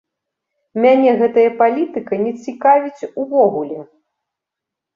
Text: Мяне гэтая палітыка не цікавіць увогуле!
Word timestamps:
Мяне 0.85 1.11
гэтая 1.19 1.43
палітыка 1.59 2.13
не 2.25 2.33
цікавіць 2.47 3.07
увогуле! 3.27 3.79